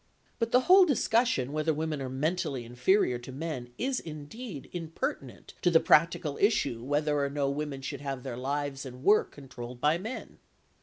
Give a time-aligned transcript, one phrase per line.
[0.39, 5.69] But the whole discussion whether women are mentally inferior to men is indeed impertinent to
[5.69, 9.99] the practical issue whether or no women should have their lives and work controlled by
[9.99, 10.39] men.